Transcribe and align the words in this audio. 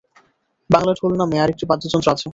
বাংলা 0.69 0.91
ঢোল 0.93 1.13
নামে 1.17 1.37
আরেকটি 1.39 1.65
বাদ্যযন্ত্র 1.65 2.09
আছে। 2.13 2.27